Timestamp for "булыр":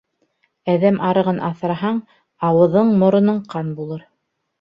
3.81-4.01